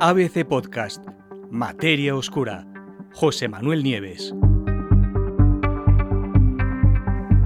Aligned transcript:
ABC 0.00 0.44
Podcast, 0.46 1.04
Materia 1.50 2.14
Oscura, 2.14 2.64
José 3.14 3.48
Manuel 3.48 3.82
Nieves. 3.82 4.32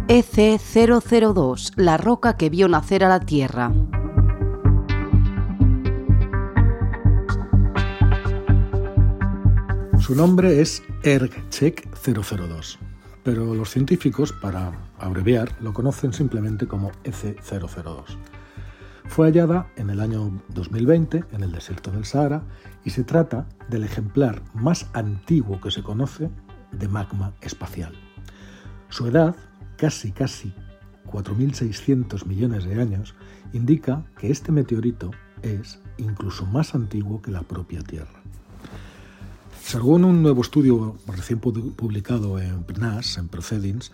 EC002, 0.08 1.72
la 1.76 1.96
roca 1.96 2.36
que 2.36 2.50
vio 2.50 2.68
nacer 2.68 3.04
a 3.04 3.08
la 3.08 3.20
Tierra. 3.20 3.72
Su 9.98 10.14
nombre 10.14 10.60
es 10.60 10.82
ERGCHEK 11.04 11.88
002, 11.96 12.78
pero 13.22 13.54
los 13.54 13.70
científicos, 13.70 14.34
para 14.34 14.72
abreviar, 14.98 15.48
lo 15.62 15.72
conocen 15.72 16.12
simplemente 16.12 16.66
como 16.66 16.92
EC002. 17.04 18.31
Fue 19.12 19.26
hallada 19.26 19.70
en 19.76 19.90
el 19.90 20.00
año 20.00 20.40
2020 20.54 21.24
en 21.32 21.42
el 21.42 21.52
desierto 21.52 21.90
del 21.90 22.06
Sahara 22.06 22.44
y 22.82 22.88
se 22.88 23.04
trata 23.04 23.46
del 23.68 23.84
ejemplar 23.84 24.42
más 24.54 24.86
antiguo 24.94 25.60
que 25.60 25.70
se 25.70 25.82
conoce 25.82 26.30
de 26.70 26.88
magma 26.88 27.34
espacial. 27.42 27.92
Su 28.88 29.06
edad, 29.06 29.36
casi 29.76 30.12
casi 30.12 30.54
4.600 31.10 32.24
millones 32.24 32.64
de 32.64 32.80
años, 32.80 33.14
indica 33.52 34.02
que 34.18 34.30
este 34.30 34.50
meteorito 34.50 35.10
es 35.42 35.78
incluso 35.98 36.46
más 36.46 36.74
antiguo 36.74 37.20
que 37.20 37.32
la 37.32 37.42
propia 37.42 37.82
Tierra. 37.82 38.22
Según 39.62 40.06
un 40.06 40.22
nuevo 40.22 40.40
estudio 40.40 40.96
recién 41.06 41.38
publicado 41.38 42.38
en 42.38 42.64
PNAS, 42.64 43.18
en 43.18 43.28
Proceedings, 43.28 43.92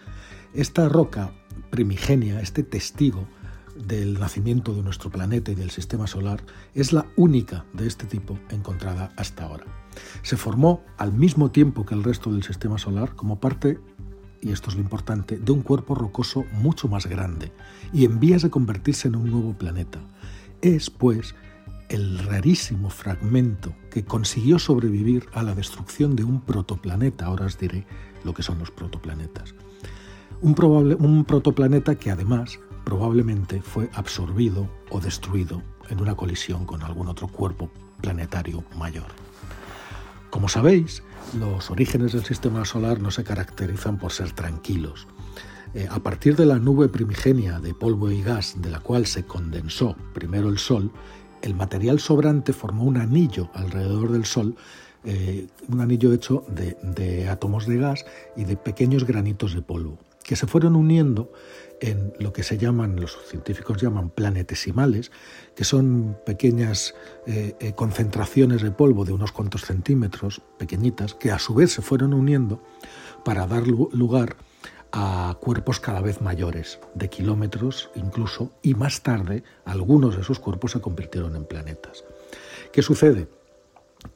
esta 0.55 0.89
roca 0.89 1.33
primigenia, 1.71 2.41
este 2.41 2.63
testigo, 2.63 3.27
del 3.87 4.19
nacimiento 4.19 4.75
de 4.75 4.83
nuestro 4.83 5.11
planeta 5.11 5.51
y 5.53 5.55
del 5.55 5.71
sistema 5.71 6.07
solar 6.07 6.43
es 6.75 6.93
la 6.93 7.07
única 7.17 7.65
de 7.73 7.87
este 7.87 8.07
tipo 8.07 8.39
encontrada 8.51 9.13
hasta 9.17 9.45
ahora. 9.45 9.65
Se 10.23 10.37
formó 10.37 10.83
al 10.97 11.13
mismo 11.13 11.51
tiempo 11.51 11.85
que 11.87 11.95
el 11.95 12.05
resto 12.05 12.33
del 12.33 12.43
sistema 12.43 12.79
solar 12.79 13.15
como 13.15 13.41
parte, 13.41 13.79
y 14.41 14.53
esto 14.53 14.71
es 14.71 14.77
lo 14.77 14.83
importante, 14.83 15.39
de 15.39 15.53
un 15.53 15.63
cuerpo 15.63 15.95
rocoso 15.95 16.45
mucho 16.53 16.89
más 16.89 17.07
grande 17.07 17.53
y 17.93 18.05
en 18.05 18.21
vías 18.21 18.43
de 18.43 18.51
convertirse 18.51 19.09
en 19.09 19.17
un 19.17 19.31
nuevo 19.31 19.57
planeta. 19.57 20.01
Es, 20.61 20.91
pues, 20.91 21.35
el 21.89 22.19
rarísimo 22.19 22.91
fragmento 22.91 23.75
que 23.91 24.05
consiguió 24.05 24.59
sobrevivir 24.59 25.27
a 25.33 25.43
la 25.43 25.55
destrucción 25.55 26.17
de 26.17 26.25
un 26.25 26.41
protoplaneta. 26.41 27.27
Ahora 27.27 27.47
os 27.47 27.59
diré 27.59 27.87
lo 28.25 28.35
que 28.35 28.43
son 28.43 28.59
los 28.59 28.71
protoplanetas. 28.71 29.55
Un, 30.41 30.55
probable, 30.55 30.95
un 30.95 31.25
protoplaneta 31.25 31.97
que 31.97 32.11
además 32.11 32.61
probablemente 32.89 33.61
fue 33.61 33.91
absorbido 33.93 34.67
o 34.89 34.99
destruido 34.99 35.63
en 35.91 36.01
una 36.01 36.15
colisión 36.15 36.65
con 36.65 36.83
algún 36.83 37.09
otro 37.09 37.29
cuerpo 37.29 37.69
planetario 38.01 38.65
mayor. 38.79 39.09
Como 40.31 40.49
sabéis, 40.49 41.03
los 41.39 41.71
orígenes 41.71 42.15
del 42.15 42.25
sistema 42.25 42.65
solar 42.65 42.99
no 43.03 43.11
se 43.11 43.25
caracterizan 43.25 43.99
por 43.99 44.13
ser 44.13 44.33
tranquilos. 44.33 45.07
Eh, 45.75 45.87
a 45.91 45.99
partir 45.99 46.35
de 46.35 46.47
la 46.47 46.59
nube 46.59 46.89
primigenia 46.89 47.61
de 47.61 47.75
polvo 47.75 48.11
y 48.11 48.23
gas 48.23 48.55
de 48.57 48.71
la 48.71 48.81
cual 48.81 49.05
se 49.05 49.27
condensó 49.27 49.95
primero 50.15 50.49
el 50.49 50.57
Sol, 50.57 50.91
el 51.43 51.55
material 51.55 52.01
sobrante 52.01 52.55
formó 52.55 52.85
un 52.85 52.97
anillo 52.97 53.51
alrededor 53.53 54.13
del 54.13 54.25
Sol, 54.25 54.57
eh, 55.05 55.47
un 55.69 55.83
anillo 55.83 56.15
hecho 56.15 56.43
de 56.49 57.29
átomos 57.29 57.67
de 57.67 57.77
gas 57.77 58.07
y 58.35 58.45
de 58.45 58.57
pequeños 58.57 59.05
granitos 59.05 59.53
de 59.53 59.61
polvo 59.61 59.99
que 60.29 60.37
se 60.37 60.47
fueron 60.47 60.77
uniendo 60.77 61.33
en 61.81 62.13
lo 62.19 62.35
que 62.35 62.43
se 62.43 62.59
llaman, 62.59 63.01
los 63.01 63.17
científicos 63.29 63.81
llaman 63.81 64.11
planetesimales, 64.11 65.11
que 65.55 65.65
son 65.65 66.19
pequeñas 66.27 66.95
eh, 67.27 67.57
eh, 67.61 67.73
concentraciones 67.73 68.61
de 68.61 68.71
polvo 68.71 69.07
de 69.07 69.15
unos 69.15 69.33
cuantos 69.33 69.65
centímetros, 69.65 70.43
pequeñitas, 70.59 71.15
que 71.15 71.31
a 71.31 71.39
su 71.39 71.55
vez 71.55 71.73
se 71.73 71.81
fueron 71.81 72.13
uniendo 72.13 72.63
para 73.25 73.47
dar 73.47 73.67
lugar 73.67 74.37
a 74.93 75.35
cuerpos 75.41 75.81
cada 75.81 76.03
vez 76.03 76.21
mayores, 76.21 76.79
de 76.95 77.09
kilómetros 77.09 77.89
incluso, 77.95 78.53
y 78.61 78.75
más 78.75 79.01
tarde 79.03 79.45
algunos 79.65 80.15
de 80.15 80.21
esos 80.21 80.41
cuerpos 80.41 80.73
se 80.73 80.83
convirtieron 80.83 81.37
en 81.37 81.47
planetas. 81.47 82.05
¿Qué 82.71 82.83
sucede? 82.83 83.29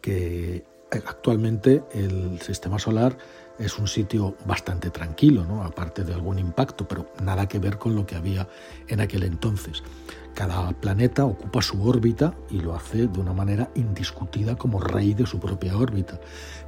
Que 0.03 0.67
eh, 0.93 1.03
actualmente 1.07 1.83
el 1.95 2.39
sistema 2.43 2.79
solar 2.79 3.17
es 3.63 3.79
un 3.79 3.87
sitio 3.87 4.37
bastante 4.45 4.91
tranquilo, 4.91 5.45
¿no? 5.45 5.63
aparte 5.63 6.05
de 6.05 6.13
algún 6.13 6.39
impacto, 6.39 6.87
pero 6.87 7.07
nada 7.23 7.49
que 7.49 7.59
ver 7.59 7.79
con 7.79 7.95
lo 7.95 8.07
que 8.07 8.17
había 8.17 8.49
en 8.89 9.01
aquel 9.01 9.23
entonces. 9.23 9.83
Cada 10.35 10.73
planeta 10.73 11.25
ocupa 11.25 11.63
su 11.63 11.83
órbita 11.87 12.35
y 12.51 12.61
lo 12.61 12.75
hace 12.75 13.07
de 13.07 13.21
una 13.21 13.33
manera 13.33 13.71
indiscutida 13.75 14.57
como 14.57 14.81
rey 14.81 15.15
de 15.15 15.27
su 15.27 15.39
propia 15.39 15.77
órbita. 15.77 16.19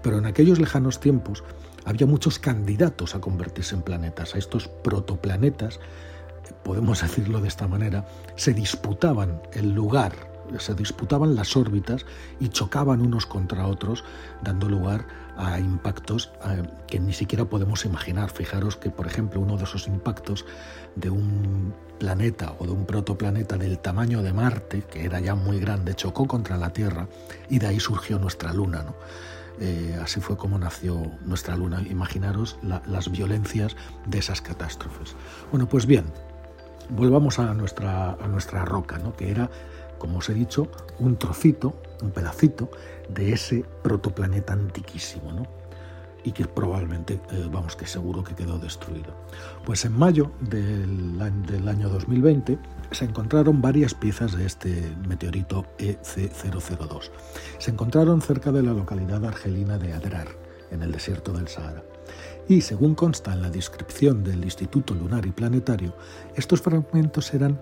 Pero 0.02 0.18
en 0.18 0.26
aquellos 0.26 0.60
lejanos 0.60 1.00
tiempos 1.00 1.42
había 1.84 2.06
muchos 2.06 2.38
candidatos 2.38 3.14
a 3.14 3.20
convertirse 3.20 3.74
en 3.74 3.82
planetas, 3.82 4.34
a 4.34 4.38
estos 4.38 4.68
protoplanetas, 4.68 5.80
podemos 6.62 7.02
decirlo 7.02 7.40
de 7.40 7.48
esta 7.48 7.66
manera, 7.66 8.06
se 8.36 8.52
disputaban 8.52 9.42
el 9.52 9.72
lugar 9.72 10.33
se 10.58 10.74
disputaban 10.74 11.34
las 11.34 11.56
órbitas 11.56 12.06
y 12.40 12.48
chocaban 12.48 13.00
unos 13.00 13.26
contra 13.26 13.66
otros, 13.66 14.04
dando 14.42 14.68
lugar 14.68 15.06
a 15.36 15.58
impactos 15.58 16.30
eh, 16.44 16.62
que 16.86 17.00
ni 17.00 17.12
siquiera 17.12 17.44
podemos 17.44 17.84
imaginar. 17.84 18.30
Fijaros 18.30 18.76
que, 18.76 18.90
por 18.90 19.06
ejemplo, 19.06 19.40
uno 19.40 19.56
de 19.56 19.64
esos 19.64 19.86
impactos 19.88 20.44
de 20.96 21.10
un 21.10 21.74
planeta 21.98 22.54
o 22.58 22.66
de 22.66 22.72
un 22.72 22.86
protoplaneta 22.86 23.56
del 23.56 23.78
tamaño 23.78 24.22
de 24.22 24.32
Marte, 24.32 24.82
que 24.82 25.04
era 25.04 25.20
ya 25.20 25.34
muy 25.34 25.58
grande, 25.58 25.94
chocó 25.94 26.26
contra 26.26 26.56
la 26.56 26.70
Tierra 26.70 27.08
y 27.48 27.58
de 27.58 27.66
ahí 27.68 27.80
surgió 27.80 28.18
nuestra 28.18 28.52
Luna. 28.52 28.84
Eh, 29.60 29.96
así 30.02 30.20
fue 30.20 30.36
como 30.36 30.58
nació 30.58 31.00
nuestra 31.24 31.56
Luna. 31.56 31.82
Imaginaros 31.88 32.58
las 32.62 33.10
violencias 33.10 33.76
de 34.06 34.18
esas 34.18 34.40
catástrofes. 34.40 35.14
Bueno, 35.50 35.68
pues 35.68 35.86
bien, 35.86 36.06
volvamos 36.90 37.38
a 37.38 37.54
nuestra, 37.54 38.12
a 38.12 38.28
nuestra 38.28 38.64
roca, 38.64 38.98
¿no? 38.98 39.14
que 39.14 39.30
era 39.30 39.50
como 40.04 40.18
os 40.18 40.28
he 40.28 40.34
dicho, 40.34 40.68
un 40.98 41.16
trocito, 41.16 41.80
un 42.02 42.10
pedacito 42.10 42.68
de 43.08 43.32
ese 43.32 43.64
protoplaneta 43.82 44.52
antiquísimo, 44.52 45.32
¿no? 45.32 45.44
y 46.22 46.32
que 46.32 46.44
probablemente, 46.44 47.22
eh, 47.32 47.48
vamos, 47.50 47.74
que 47.74 47.86
seguro 47.86 48.22
que 48.22 48.34
quedó 48.34 48.58
destruido. 48.58 49.14
Pues 49.64 49.86
en 49.86 49.96
mayo 49.96 50.30
del, 50.40 51.18
del, 51.46 51.68
año 51.68 51.88
2020 51.88 52.58
se 52.90 53.04
encontraron 53.06 53.62
varias 53.62 53.94
piezas 53.94 54.36
de 54.36 54.44
este 54.44 54.94
meteorito 55.08 55.64
EC002. 55.78 57.10
Se 57.56 57.70
encontraron 57.70 58.20
cerca 58.20 58.52
de 58.52 58.62
la 58.62 58.74
localidad 58.74 59.24
argelina 59.24 59.78
de 59.78 59.94
Adrar, 59.94 60.28
en 60.70 60.82
el 60.82 60.92
desierto 60.92 61.32
del 61.32 61.48
Sahara 61.48 61.82
y, 62.48 62.60
según 62.60 62.94
consta 62.94 63.32
en 63.32 63.42
la 63.42 63.50
descripción 63.50 64.22
del 64.22 64.44
Instituto 64.44 64.94
Lunar 64.94 65.26
y 65.26 65.32
Planetario, 65.32 65.96
estos 66.34 66.60
fragmentos 66.60 67.32
eran 67.34 67.60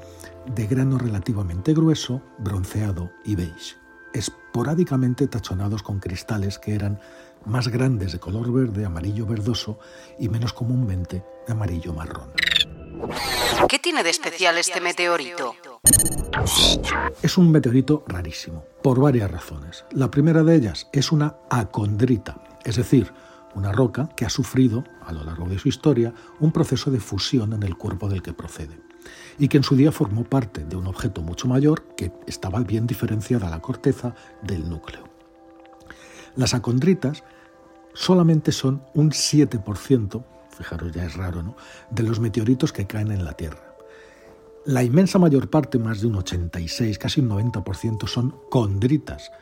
de 0.54 0.66
grano 0.66 0.98
relativamente 0.98 1.72
grueso, 1.72 2.22
bronceado 2.38 3.10
y 3.24 3.36
beige, 3.36 3.76
esporádicamente 4.12 5.26
tachonados 5.28 5.82
con 5.82 6.00
cristales 6.00 6.58
que 6.58 6.74
eran 6.74 7.00
más 7.44 7.68
grandes 7.68 8.12
de 8.12 8.20
color 8.20 8.52
verde, 8.52 8.84
amarillo 8.84 9.26
verdoso 9.26 9.78
y 10.18 10.28
menos 10.28 10.52
comúnmente 10.52 11.24
de 11.46 11.52
amarillo 11.52 11.92
marrón. 11.92 12.30
¿Qué 13.68 13.78
tiene 13.78 14.02
de 14.02 14.10
especial 14.10 14.58
este 14.58 14.80
meteorito? 14.80 15.54
Es 17.22 17.38
un 17.38 17.50
meteorito 17.50 18.04
rarísimo, 18.06 18.64
por 18.82 19.00
varias 19.00 19.30
razones. 19.30 19.84
La 19.90 20.10
primera 20.10 20.42
de 20.42 20.56
ellas 20.56 20.88
es 20.92 21.12
una 21.12 21.36
acondrita, 21.50 22.42
es 22.64 22.76
decir, 22.76 23.12
una 23.54 23.72
roca 23.72 24.08
que 24.16 24.24
ha 24.24 24.30
sufrido, 24.30 24.84
a 25.04 25.12
lo 25.12 25.24
largo 25.24 25.48
de 25.48 25.58
su 25.58 25.68
historia, 25.68 26.12
un 26.40 26.52
proceso 26.52 26.90
de 26.90 27.00
fusión 27.00 27.52
en 27.52 27.62
el 27.62 27.76
cuerpo 27.76 28.08
del 28.08 28.22
que 28.22 28.32
procede, 28.32 28.80
y 29.38 29.48
que 29.48 29.56
en 29.56 29.64
su 29.64 29.76
día 29.76 29.92
formó 29.92 30.24
parte 30.24 30.64
de 30.64 30.76
un 30.76 30.86
objeto 30.86 31.22
mucho 31.22 31.48
mayor 31.48 31.94
que 31.96 32.12
estaba 32.26 32.60
bien 32.60 32.86
diferenciada 32.86 33.50
la 33.50 33.60
corteza 33.60 34.14
del 34.42 34.68
núcleo. 34.68 35.04
Las 36.36 36.54
acondritas 36.54 37.24
solamente 37.94 38.52
son 38.52 38.82
un 38.94 39.10
7%, 39.10 40.24
fijaros 40.56 40.92
ya 40.92 41.04
es 41.04 41.14
raro, 41.14 41.42
¿no?, 41.42 41.56
de 41.90 42.02
los 42.02 42.20
meteoritos 42.20 42.72
que 42.72 42.86
caen 42.86 43.12
en 43.12 43.24
la 43.24 43.34
Tierra. 43.34 43.76
La 44.64 44.84
inmensa 44.84 45.18
mayor 45.18 45.50
parte, 45.50 45.78
más 45.78 46.00
de 46.00 46.06
un 46.06 46.14
86, 46.16 46.96
casi 46.98 47.20
un 47.20 47.28
90%, 47.30 48.06
son 48.06 48.36
condritas, 48.48 49.32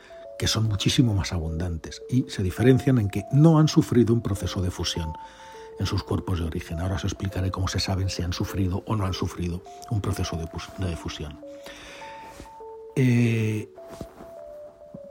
que 0.41 0.47
son 0.47 0.67
muchísimo 0.67 1.13
más 1.13 1.33
abundantes 1.33 2.01
y 2.09 2.25
se 2.27 2.41
diferencian 2.41 2.97
en 2.97 3.09
que 3.09 3.25
no 3.31 3.59
han 3.59 3.67
sufrido 3.67 4.11
un 4.11 4.21
proceso 4.21 4.59
de 4.59 4.71
fusión 4.71 5.13
en 5.77 5.85
sus 5.85 6.01
cuerpos 6.01 6.39
de 6.39 6.45
origen. 6.45 6.79
Ahora 6.79 6.95
os 6.95 7.03
explicaré 7.03 7.51
cómo 7.51 7.67
se 7.67 7.79
saben 7.79 8.09
si 8.09 8.23
han 8.23 8.33
sufrido 8.33 8.81
o 8.87 8.95
no 8.95 9.05
han 9.05 9.13
sufrido 9.13 9.63
un 9.91 10.01
proceso 10.01 10.37
de, 10.37 10.95
fusión. 10.95 11.39
Eh, 12.95 13.69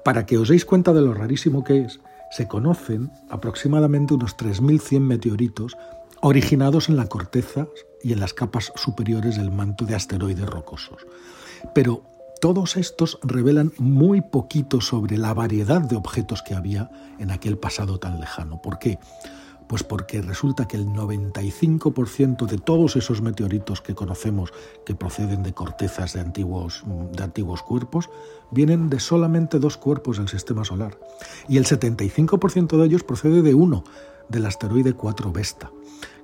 para 0.04 0.26
que 0.26 0.36
os 0.36 0.48
deis 0.48 0.64
cuenta 0.64 0.92
de 0.92 1.00
lo 1.00 1.14
rarísimo 1.14 1.62
que 1.62 1.82
es, 1.82 2.00
se 2.32 2.48
conocen 2.48 3.12
aproximadamente 3.28 4.14
unos 4.14 4.36
3.100 4.36 4.98
meteoritos 4.98 5.76
originados 6.22 6.88
en 6.88 6.96
la 6.96 7.06
corteza 7.06 7.68
y 8.02 8.14
en 8.14 8.18
las 8.18 8.34
capas 8.34 8.72
superiores 8.74 9.36
del 9.36 9.52
manto 9.52 9.84
de 9.84 9.94
asteroides 9.94 10.50
rocosos. 10.50 11.06
Pero 11.72 12.02
Todos 12.40 12.78
estos 12.78 13.18
revelan 13.22 13.72
muy 13.76 14.22
poquito 14.22 14.80
sobre 14.80 15.18
la 15.18 15.34
variedad 15.34 15.82
de 15.82 15.96
objetos 15.96 16.42
que 16.42 16.54
había 16.54 16.90
en 17.18 17.30
aquel 17.30 17.58
pasado 17.58 17.98
tan 17.98 18.18
lejano. 18.18 18.62
¿Por 18.62 18.78
qué? 18.78 18.98
Pues 19.70 19.84
porque 19.84 20.20
resulta 20.20 20.66
que 20.66 20.76
el 20.76 20.86
95% 20.88 22.46
de 22.46 22.58
todos 22.58 22.96
esos 22.96 23.22
meteoritos 23.22 23.80
que 23.80 23.94
conocemos 23.94 24.52
que 24.84 24.96
proceden 24.96 25.44
de 25.44 25.52
cortezas 25.52 26.12
de 26.12 26.20
antiguos, 26.20 26.82
de 27.12 27.22
antiguos 27.22 27.62
cuerpos 27.62 28.10
vienen 28.50 28.90
de 28.90 28.98
solamente 28.98 29.60
dos 29.60 29.76
cuerpos 29.76 30.18
del 30.18 30.26
sistema 30.26 30.64
solar. 30.64 30.98
Y 31.48 31.56
el 31.56 31.66
75% 31.66 32.78
de 32.78 32.84
ellos 32.84 33.04
procede 33.04 33.42
de 33.42 33.54
uno, 33.54 33.84
del 34.28 34.46
asteroide 34.46 34.94
4 34.94 35.30
Vesta 35.30 35.70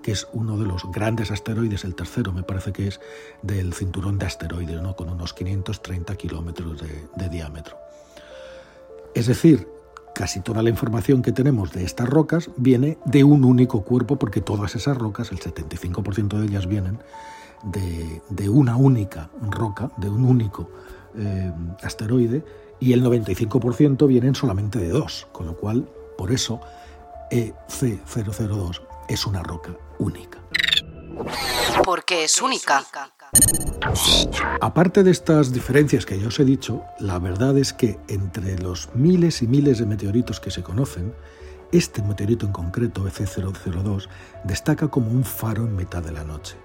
que 0.03 0.11
es 0.11 0.27
uno 0.33 0.59
de 0.59 0.67
los 0.67 0.91
grandes 0.91 1.31
asteroides, 1.31 1.85
el 1.85 1.95
tercero 1.95 2.33
me 2.33 2.43
parece 2.43 2.73
que 2.73 2.89
es 2.89 3.01
del 3.43 3.75
cinturón 3.75 4.19
de 4.19 4.27
asteroides, 4.27 4.83
¿no? 4.83 4.97
con 4.97 5.09
unos 5.09 5.35
530 5.35 6.17
kilómetros 6.17 6.81
de, 6.81 7.29
diámetro. 7.29 7.77
Es 9.15 9.27
decir, 9.27 9.69
casi 10.17 10.41
toda 10.41 10.63
la 10.63 10.71
información 10.71 11.21
que 11.21 11.31
tenemos 11.31 11.73
de 11.73 11.85
estas 11.85 12.09
rocas 12.09 12.49
viene 12.57 12.97
de 13.05 13.23
un 13.23 13.45
único 13.45 13.83
cuerpo, 13.83 14.17
porque 14.17 14.41
todas 14.41 14.75
esas 14.75 14.97
rocas, 14.97 15.31
el 15.31 15.41
75% 15.41 16.39
de 16.39 16.47
ellas 16.47 16.67
vienen 16.67 16.99
de, 17.63 18.49
una 18.49 18.77
única 18.77 19.29
roca, 19.43 19.91
de 19.99 20.09
un 20.09 20.25
único 20.25 20.71
eh, 21.19 21.53
asteroide, 21.83 22.43
y 22.81 22.95
el 22.95 23.05
95% 23.05 24.07
vienen 24.07 24.35
solamente 24.35 24.79
de 24.79 24.89
dos, 24.89 25.29
con 25.33 25.47
lo 25.47 25.55
cual, 25.55 25.87
por 26.17 26.33
eso, 26.33 26.61
EC002 27.31 28.81
es 29.09 29.27
una 29.27 29.43
roca 29.43 29.77
única. 29.99 30.39
Porque 31.85 32.25
es 32.25 32.41
única. 32.41 32.83
Aparte 34.61 35.03
de 35.03 35.11
estas 35.11 35.53
diferencias 35.53 36.07
que 36.07 36.19
ya 36.19 36.29
os 36.29 36.41
he 36.41 36.45
dicho, 36.45 36.83
la 36.99 37.19
verdad 37.19 37.57
es 37.57 37.73
que 37.73 37.99
entre 38.09 38.59
los 38.59 38.89
miles 38.95 39.43
y 39.43 39.47
miles 39.47 39.79
de 39.79 39.87
meteoritos 39.87 40.41
que 40.41 40.51
se 40.51 40.63
conocen, 40.63 41.13
este 41.73 42.03
meteorito 42.03 42.47
en 42.47 42.53
concreto, 42.53 43.07
EC002, 43.07 44.09
destaca 44.45 44.89
como 44.89 45.11
un 45.11 45.25
faro 45.25 45.65
en 45.65 45.77
mitad 45.77 46.03
de 46.03 46.13
la 46.13 46.25
noche. 46.25 46.57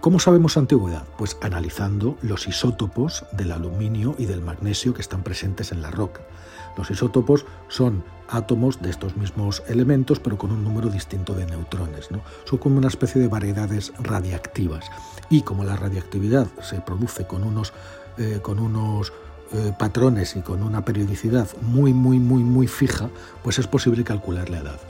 ¿Cómo 0.00 0.18
sabemos 0.18 0.56
antigüedad? 0.56 1.04
Pues 1.18 1.36
analizando 1.42 2.16
los 2.22 2.48
isótopos 2.48 3.26
del 3.32 3.52
aluminio 3.52 4.14
y 4.16 4.24
del 4.24 4.40
magnesio 4.40 4.94
que 4.94 5.02
están 5.02 5.22
presentes 5.22 5.72
en 5.72 5.82
la 5.82 5.90
roca. 5.90 6.22
Los 6.78 6.90
isótopos 6.90 7.44
son 7.68 8.02
átomos 8.26 8.80
de 8.80 8.88
estos 8.88 9.18
mismos 9.18 9.62
elementos, 9.68 10.18
pero 10.18 10.38
con 10.38 10.52
un 10.52 10.64
número 10.64 10.88
distinto 10.88 11.34
de 11.34 11.44
neutrones. 11.44 12.10
¿no? 12.10 12.22
Son 12.46 12.58
como 12.58 12.78
una 12.78 12.88
especie 12.88 13.20
de 13.20 13.28
variedades 13.28 13.92
radiactivas. 13.98 14.86
Y 15.28 15.42
como 15.42 15.64
la 15.64 15.76
radiactividad 15.76 16.46
se 16.62 16.80
produce 16.80 17.26
con 17.26 17.44
unos, 17.44 17.74
eh, 18.16 18.38
con 18.40 18.58
unos 18.58 19.12
eh, 19.52 19.72
patrones 19.76 20.36
y 20.36 20.42
con 20.42 20.62
una 20.62 20.84
periodicidad 20.84 21.48
muy, 21.60 21.92
muy, 21.92 22.18
muy, 22.18 22.44
muy 22.44 22.66
fija, 22.66 23.10
pues 23.42 23.58
es 23.58 23.66
posible 23.66 24.04
calcular 24.04 24.48
la 24.48 24.58
edad. 24.58 24.80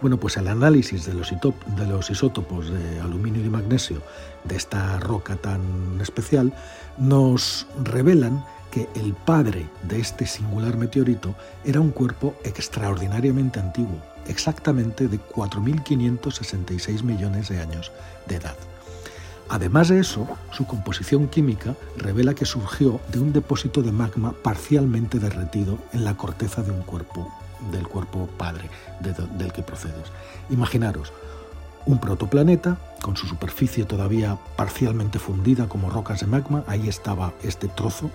Bueno, 0.00 0.18
pues 0.18 0.36
el 0.36 0.48
análisis 0.48 1.06
de 1.06 1.14
los, 1.14 2.10
isótopos 2.10 2.70
de 2.70 3.00
aluminio 3.00 3.44
y 3.44 3.48
magnesio 3.48 4.02
de 4.44 4.56
esta 4.56 5.00
roca 5.00 5.36
tan 5.36 5.98
especial 6.00 6.52
nos 6.98 7.66
revelan 7.82 8.44
que 8.70 8.88
el 8.94 9.14
padre 9.14 9.68
de 9.82 10.00
este 10.00 10.26
singular 10.26 10.76
meteorito 10.76 11.34
era 11.64 11.80
un 11.80 11.90
cuerpo 11.90 12.34
extraordinariamente 12.44 13.60
antiguo, 13.60 14.00
exactamente 14.26 15.08
de 15.08 15.18
4.566 15.18 17.02
millones 17.02 17.48
de 17.48 17.60
años 17.60 17.92
de 18.26 18.36
edad. 18.36 18.56
Además 19.48 19.88
de 19.88 20.00
eso, 20.00 20.26
su 20.52 20.66
composición 20.66 21.28
química 21.28 21.74
revela 21.96 22.34
que 22.34 22.46
surgió 22.46 23.00
de 23.12 23.20
un 23.20 23.32
depósito 23.32 23.82
de 23.82 23.92
magma 23.92 24.32
parcialmente 24.42 25.18
derretido 25.18 25.78
en 25.92 26.04
la 26.04 26.16
corteza 26.16 26.62
de 26.62 26.70
un 26.70 26.82
cuerpo, 26.82 27.30
del 27.70 27.86
cuerpo 27.86 28.28
padre 28.38 28.70
del 29.00 29.52
que 29.52 29.62
procedes. 29.62 30.10
Imaginaros, 30.50 31.12
un 31.86 31.98
protoplaneta 31.98 32.78
con 33.02 33.16
su 33.16 33.26
superficie 33.26 33.84
todavía 33.84 34.38
parcialmente 34.56 35.18
fundida 35.18 35.68
como 35.68 35.90
rocas 35.90 36.20
de 36.20 36.26
magma, 36.26 36.64
ahí 36.66 36.88
estaba 36.88 37.34
este 37.42 37.68
trozo. 37.68 38.10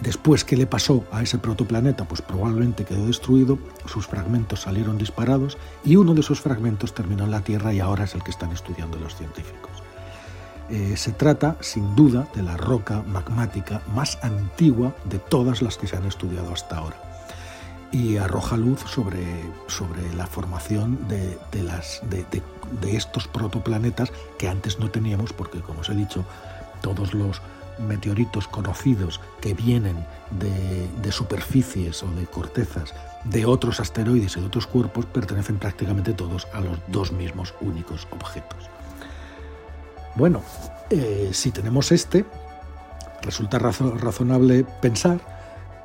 Después, 0.00 0.44
¿qué 0.44 0.56
le 0.56 0.66
pasó 0.66 1.04
a 1.10 1.22
ese 1.22 1.38
protoplaneta? 1.38 2.04
Pues 2.04 2.22
probablemente 2.22 2.84
quedó 2.84 3.06
destruido, 3.06 3.58
sus 3.86 4.06
fragmentos 4.06 4.60
salieron 4.60 4.98
disparados 4.98 5.58
y 5.84 5.96
uno 5.96 6.14
de 6.14 6.20
esos 6.20 6.40
fragmentos 6.40 6.94
terminó 6.94 7.24
en 7.24 7.32
la 7.32 7.40
Tierra 7.40 7.72
y 7.72 7.80
ahora 7.80 8.04
es 8.04 8.14
el 8.14 8.22
que 8.22 8.30
están 8.30 8.52
estudiando 8.52 8.98
los 8.98 9.16
científicos. 9.16 9.83
Eh, 10.70 10.96
se 10.96 11.12
trata, 11.12 11.56
sin 11.60 11.94
duda, 11.94 12.26
de 12.34 12.42
la 12.42 12.56
roca 12.56 13.02
magmática 13.06 13.82
más 13.94 14.18
antigua 14.22 14.94
de 15.04 15.18
todas 15.18 15.60
las 15.60 15.76
que 15.76 15.86
se 15.86 15.96
han 15.96 16.06
estudiado 16.06 16.52
hasta 16.52 16.78
ahora 16.78 16.96
y 17.94 18.16
arroja 18.16 18.56
luz 18.56 18.80
sobre, 18.80 19.24
sobre 19.68 20.12
la 20.14 20.26
formación 20.26 20.98
de, 21.06 21.38
de, 21.52 22.96
estos 22.96 23.28
protoplanetas 23.28 24.12
que 24.36 24.48
antes 24.48 24.80
no 24.80 24.90
teníamos 24.90 25.32
porque, 25.32 25.60
como 25.60 25.80
os 25.80 25.90
he 25.90 25.94
dicho, 25.94 26.24
todos 26.82 27.14
los 27.14 27.40
meteoritos 27.78 28.48
conocidos 28.48 29.20
que 29.40 29.54
vienen 29.54 30.04
de, 30.32 30.88
de, 31.02 31.12
superficies 31.12 32.02
o 32.02 32.10
de 32.10 32.26
cortezas 32.26 32.94
de 33.24 33.46
otros 33.46 33.78
asteroides 33.78 34.36
y 34.36 34.40
de 34.40 34.46
otros 34.46 34.66
cuerpos 34.66 35.06
pertenecen 35.06 35.58
prácticamente 35.58 36.14
todos 36.14 36.48
a 36.52 36.60
los 36.60 36.78
dos 36.88 37.12
mismos 37.12 37.54
únicos 37.60 38.08
objetos. 38.10 38.73
Bueno, 40.16 40.42
eh, 40.90 41.30
si 41.32 41.50
tenemos 41.50 41.90
este, 41.92 42.24
resulta 43.22 43.58
razonable 43.58 44.64
pensar 44.80 45.20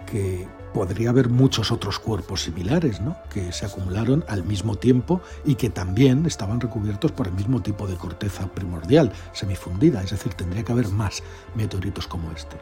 que 0.06 0.48
podría 0.74 1.10
haber 1.10 1.30
muchos 1.30 1.72
otros 1.72 2.00
cuerpos 2.00 2.44
similares, 2.44 3.02
¿no? 3.02 3.18
que 3.32 3.52
se 3.52 3.66
acumularon 3.66 4.24
al 4.28 4.44
mismo 4.44 4.76
tiempo 4.76 5.22
y 5.46 5.56
que 5.56 5.70
también 5.70 6.26
estaban 6.26 6.60
recubiertos 6.60 7.12
por 7.12 7.28
el 7.28 7.34
mismo 7.34 7.62
tipo 7.62 7.88
de 7.88 7.96
corteza 7.96 8.48
primordial, 8.48 9.12
semifundida, 9.34 10.04
es 10.04 10.12
decir, 10.12 10.34
tendría 10.36 10.64
que 10.64 10.72
haber 10.72 10.90
más 10.90 11.24
meteoritos 11.56 12.08
como 12.08 12.32
este. 12.32 12.58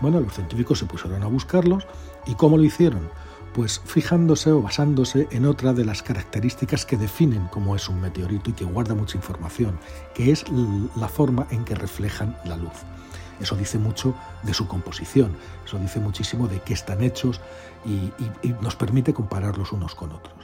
Bueno, 0.00 0.20
los 0.20 0.34
científicos 0.34 0.80
se 0.80 0.86
pusieron 0.86 1.22
a 1.22 1.26
buscarlos 1.26 1.86
y 2.26 2.34
¿cómo 2.34 2.56
lo 2.56 2.64
hicieron? 2.64 3.08
Pues 3.54 3.80
fijándose 3.84 4.50
o 4.50 4.62
basándose 4.62 5.28
en 5.30 5.44
otra 5.44 5.74
de 5.74 5.84
las 5.84 6.02
características 6.02 6.86
que 6.86 6.96
definen 6.96 7.48
cómo 7.48 7.76
es 7.76 7.88
un 7.88 8.00
meteorito 8.00 8.50
y 8.50 8.54
que 8.54 8.64
guarda 8.64 8.94
mucha 8.94 9.18
información, 9.18 9.78
que 10.14 10.30
es 10.32 10.44
la 10.96 11.08
forma 11.08 11.46
en 11.50 11.64
que 11.64 11.74
reflejan 11.74 12.36
la 12.46 12.56
luz. 12.56 12.72
Eso 13.40 13.56
dice 13.56 13.78
mucho 13.78 14.14
de 14.42 14.54
su 14.54 14.68
composición, 14.68 15.32
eso 15.66 15.78
dice 15.78 16.00
muchísimo 16.00 16.48
de 16.48 16.60
qué 16.60 16.74
están 16.74 17.02
hechos 17.02 17.40
y, 17.84 18.12
nos 18.62 18.76
permite 18.76 19.12
compararlos 19.12 19.72
unos 19.72 19.94
con 19.94 20.12
otros. 20.12 20.34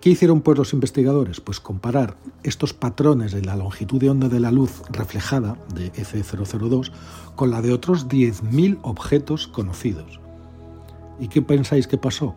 ¿Qué 0.00 0.10
hicieron 0.10 0.40
pues 0.40 0.56
los 0.56 0.72
investigadores? 0.72 1.40
Pues 1.40 1.60
comparar 1.60 2.16
estos 2.42 2.74
patrones 2.74 3.32
de 3.32 3.42
la 3.42 3.56
longitud 3.56 4.00
de 4.00 4.10
onda 4.10 4.28
de 4.28 4.40
la 4.40 4.50
luz 4.50 4.82
reflejada 4.90 5.56
de 5.74 5.92
EC002 5.92 6.92
con 7.34 7.50
la 7.50 7.60
de 7.60 7.72
otros 7.72 8.08
10.000 8.08 8.78
objetos 8.82 9.46
conocidos. 9.46 10.20
¿Y 11.20 11.28
qué 11.28 11.42
pensáis 11.42 11.86
que 11.86 11.98
pasó? 11.98 12.34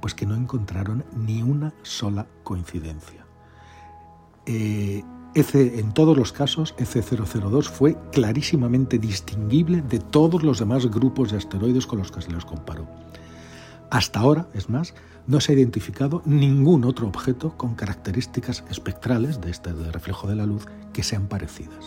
Pues 0.00 0.14
que 0.14 0.26
no 0.26 0.34
encontraron 0.34 1.04
ni 1.16 1.42
una 1.42 1.72
sola 1.82 2.26
coincidencia. 2.42 3.24
Eh, 4.44 5.02
en 5.34 5.92
todos 5.92 6.16
los 6.16 6.32
casos, 6.32 6.74
EC002 6.78 7.64
fue 7.64 7.96
clarísimamente 8.10 8.98
distinguible 8.98 9.82
de 9.82 9.98
todos 9.98 10.42
los 10.42 10.58
demás 10.58 10.86
grupos 10.90 11.30
de 11.30 11.36
asteroides 11.36 11.86
con 11.86 11.98
los 11.98 12.10
que 12.10 12.22
se 12.22 12.30
los 12.30 12.46
comparó. 12.46 12.86
Hasta 13.90 14.20
ahora, 14.20 14.48
es 14.54 14.68
más, 14.68 14.94
no 15.26 15.40
se 15.40 15.52
ha 15.52 15.54
identificado 15.54 16.22
ningún 16.24 16.84
otro 16.84 17.06
objeto 17.06 17.56
con 17.56 17.74
características 17.74 18.64
espectrales 18.70 19.40
de 19.40 19.50
este 19.50 19.72
reflejo 19.72 20.26
de 20.26 20.36
la 20.36 20.46
luz 20.46 20.66
que 20.92 21.02
sean 21.02 21.26
parecidas. 21.26 21.86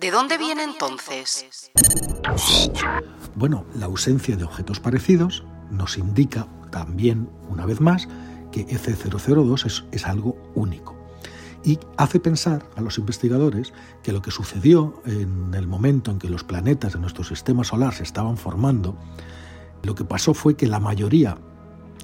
¿De 0.00 0.10
dónde 0.10 0.38
viene 0.38 0.64
entonces? 0.64 1.46
Bueno, 3.34 3.64
la 3.74 3.86
ausencia 3.86 4.36
de 4.36 4.44
objetos 4.44 4.80
parecidos 4.80 5.44
nos 5.70 5.98
indica 5.98 6.46
también, 6.70 7.28
una 7.48 7.66
vez 7.66 7.80
más, 7.80 8.08
que 8.52 8.66
EC002 8.66 9.66
es, 9.66 9.84
es 9.92 10.06
algo 10.06 10.36
único. 10.54 10.94
Y 11.64 11.78
hace 11.96 12.20
pensar 12.20 12.68
a 12.76 12.82
los 12.82 12.98
investigadores 12.98 13.72
que 14.02 14.12
lo 14.12 14.20
que 14.20 14.30
sucedió 14.30 15.02
en 15.06 15.54
el 15.54 15.66
momento 15.66 16.10
en 16.10 16.18
que 16.18 16.28
los 16.28 16.44
planetas 16.44 16.92
de 16.92 16.98
nuestro 16.98 17.24
sistema 17.24 17.64
solar 17.64 17.94
se 17.94 18.02
estaban 18.02 18.36
formando, 18.36 18.96
lo 19.82 19.94
que 19.94 20.04
pasó 20.04 20.34
fue 20.34 20.56
que 20.56 20.66
la 20.66 20.80
mayoría 20.80 21.38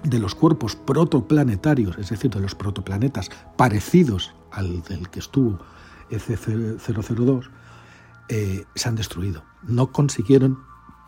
de 0.05 0.19
los 0.19 0.35
cuerpos 0.35 0.77
protoplanetarios, 0.77 1.99
es 1.99 2.09
decir, 2.09 2.31
de 2.31 2.41
los 2.41 2.55
protoplanetas 2.55 3.31
parecidos 3.57 4.33
al 4.51 4.83
del 4.83 5.11
que 5.11 5.19
estuvo 5.19 5.59
EC002, 6.11 7.51
eh, 8.29 8.65
se 8.75 8.89
han 8.89 8.97
destruido. 8.97 9.45
No 9.63 9.93
consiguieron 9.93 10.59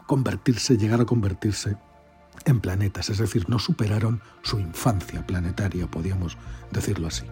convertirse, 0.06 0.76
llegar 0.76 1.00
a 1.00 1.04
convertirse 1.04 1.76
en 2.44 2.60
planetas, 2.60 3.10
es 3.10 3.18
decir, 3.18 3.48
no 3.48 3.58
superaron 3.58 4.20
su 4.42 4.58
infancia 4.58 5.26
planetaria, 5.26 5.90
podríamos 5.90 6.36
decirlo 6.70 7.06
así. 7.08 7.24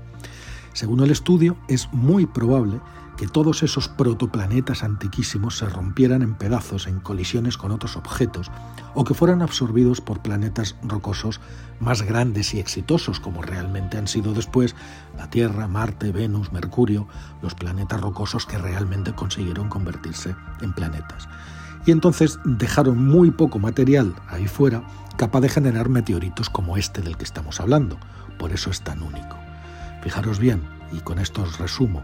Según 0.73 1.01
el 1.01 1.11
estudio, 1.11 1.57
es 1.69 1.93
muy 1.93 2.27
probable 2.27 2.81
que 3.21 3.29
todos 3.29 3.63
esos 3.63 3.87
protoplanetas 3.87 4.83
antiquísimos 4.83 5.59
se 5.59 5.69
rompieran 5.69 6.23
en 6.23 6.37
pedazos 6.37 6.87
en 6.87 7.01
colisiones 7.01 7.59
con 7.59 7.71
otros 7.71 7.99
objetos 7.99 8.51
o 8.95 9.05
que 9.05 9.13
fueran 9.13 9.43
absorbidos 9.43 10.01
por 10.01 10.23
planetas 10.23 10.75
rocosos 10.83 11.39
más 11.81 12.01
grandes 12.01 12.55
y 12.55 12.61
exitosos 12.61 13.21
como 13.21 13.43
realmente 13.43 13.99
han 13.99 14.09
sido 14.09 14.33
después 14.33 14.75
la 15.19 15.29
Tierra, 15.29 15.69
Marte, 15.69 16.13
Venus, 16.13 16.51
Mercurio, 16.51 17.09
los 17.43 17.55
planetas 17.55 18.01
rocosos 18.01 18.47
que 18.47 18.57
realmente 18.57 19.13
consiguieron 19.13 19.69
convertirse 19.69 20.35
en 20.63 20.73
planetas. 20.73 21.29
Y 21.85 21.91
entonces 21.91 22.39
dejaron 22.47 23.07
muy 23.07 23.31
poco 23.31 23.59
material 23.59 24.15
ahí 24.29 24.49
fuera 24.49 24.83
capaz 25.19 25.43
de 25.43 25.51
generar 25.51 25.91
meteoritos 25.91 26.49
como 26.49 26.79
este 26.79 27.03
del 27.03 27.19
que 27.19 27.25
estamos 27.25 27.61
hablando. 27.61 27.99
Por 28.39 28.51
eso 28.53 28.71
es 28.71 28.81
tan 28.81 29.03
único. 29.03 29.37
Fijaros 30.03 30.39
bien, 30.39 30.63
y 30.91 31.01
con 31.01 31.19
esto 31.19 31.43
os 31.43 31.59
resumo, 31.59 32.03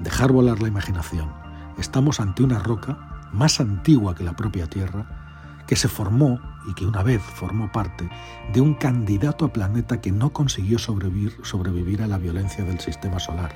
dejar 0.00 0.32
volar 0.32 0.60
la 0.60 0.68
imaginación. 0.68 1.32
Estamos 1.78 2.20
ante 2.20 2.42
una 2.42 2.58
roca 2.58 3.28
más 3.32 3.60
antigua 3.60 4.14
que 4.14 4.24
la 4.24 4.34
propia 4.34 4.66
Tierra, 4.66 5.64
que 5.66 5.76
se 5.76 5.88
formó 5.88 6.40
y 6.68 6.74
que 6.74 6.84
una 6.84 7.02
vez 7.02 7.22
formó 7.22 7.70
parte 7.70 8.10
de 8.52 8.60
un 8.60 8.74
candidato 8.74 9.44
a 9.44 9.52
planeta 9.52 10.00
que 10.00 10.10
no 10.10 10.32
consiguió 10.32 10.78
sobrevivir, 10.78 11.36
sobrevivir 11.42 12.02
a 12.02 12.06
la 12.06 12.18
violencia 12.18 12.64
del 12.64 12.80
sistema 12.80 13.20
solar 13.20 13.54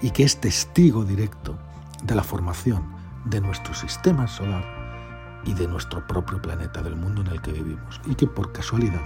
y 0.00 0.10
que 0.10 0.22
es 0.22 0.40
testigo 0.40 1.04
directo 1.04 1.58
de 2.02 2.14
la 2.14 2.22
formación 2.22 2.84
de 3.26 3.40
nuestro 3.40 3.74
sistema 3.74 4.26
solar 4.26 4.64
y 5.44 5.54
de 5.54 5.68
nuestro 5.68 6.06
propio 6.06 6.40
planeta, 6.42 6.82
del 6.82 6.96
mundo 6.96 7.20
en 7.22 7.28
el 7.28 7.40
que 7.40 7.52
vivimos, 7.52 8.00
y 8.06 8.14
que 8.14 8.26
por 8.26 8.52
casualidad 8.52 9.02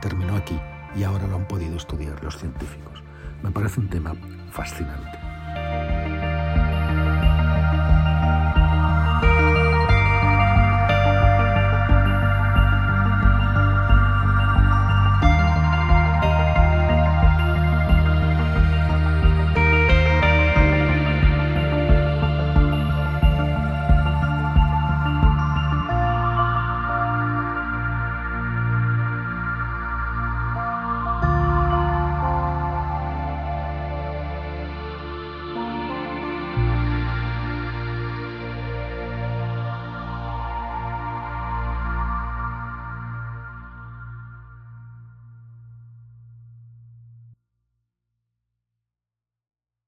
terminó 0.00 0.36
aquí 0.36 0.58
y 0.96 1.04
ahora 1.04 1.26
lo 1.26 1.36
han 1.36 1.48
podido 1.48 1.76
estudiar 1.76 2.22
los 2.24 2.38
científicos. 2.38 3.02
Me 3.42 3.50
parece 3.50 3.80
un 3.80 3.88
tema 3.88 4.14
fascinante. 4.50 5.21